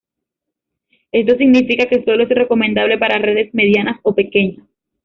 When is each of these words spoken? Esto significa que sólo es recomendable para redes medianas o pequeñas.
Esto 1.11 1.35
significa 1.35 1.85
que 1.85 2.03
sólo 2.03 2.23
es 2.23 2.29
recomendable 2.29 2.97
para 2.97 3.19
redes 3.19 3.53
medianas 3.53 3.99
o 4.01 4.15
pequeñas. 4.15 4.65